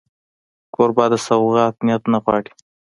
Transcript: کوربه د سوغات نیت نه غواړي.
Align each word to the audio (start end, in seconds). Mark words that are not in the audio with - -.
کوربه 0.73 1.05
د 1.11 1.15
سوغات 1.25 1.75
نیت 1.85 2.03
نه 2.13 2.19
غواړي. 2.23 2.51